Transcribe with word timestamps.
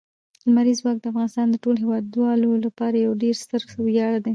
لمریز 0.47 0.77
ځواک 0.81 0.97
د 0.99 1.05
افغانستان 1.11 1.47
د 1.49 1.55
ټولو 1.63 1.77
هیوادوالو 1.83 2.49
لپاره 2.65 2.95
یو 3.05 3.13
ډېر 3.23 3.35
ستر 3.43 3.61
ویاړ 3.85 4.13
دی. 4.25 4.29